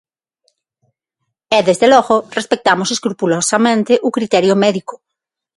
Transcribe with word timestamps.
E, 1.57 1.59
desde 1.67 1.87
logo, 1.93 2.15
respectamos 2.37 2.89
escrupulosamente 2.95 3.93
o 4.07 4.09
criterio 4.17 4.53
médico. 4.63 4.93